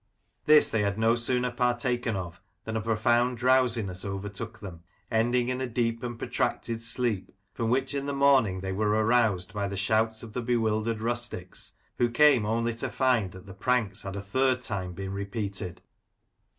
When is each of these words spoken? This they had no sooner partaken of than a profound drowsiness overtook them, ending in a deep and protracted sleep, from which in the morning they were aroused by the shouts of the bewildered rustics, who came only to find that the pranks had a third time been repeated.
This 0.45 0.71
they 0.71 0.81
had 0.81 0.97
no 0.97 1.13
sooner 1.15 1.51
partaken 1.51 2.15
of 2.15 2.41
than 2.63 2.75
a 2.75 2.81
profound 2.81 3.37
drowsiness 3.37 4.03
overtook 4.03 4.59
them, 4.59 4.81
ending 5.11 5.47
in 5.49 5.61
a 5.61 5.67
deep 5.67 6.01
and 6.01 6.17
protracted 6.17 6.81
sleep, 6.81 7.29
from 7.53 7.69
which 7.69 7.93
in 7.93 8.07
the 8.07 8.11
morning 8.11 8.61
they 8.61 8.71
were 8.71 8.89
aroused 8.89 9.53
by 9.53 9.67
the 9.67 9.77
shouts 9.77 10.23
of 10.23 10.33
the 10.33 10.41
bewildered 10.41 11.03
rustics, 11.03 11.73
who 11.99 12.09
came 12.09 12.47
only 12.47 12.73
to 12.73 12.89
find 12.89 13.29
that 13.33 13.45
the 13.45 13.53
pranks 13.53 14.01
had 14.01 14.15
a 14.15 14.21
third 14.23 14.63
time 14.63 14.93
been 14.93 15.13
repeated. 15.13 15.83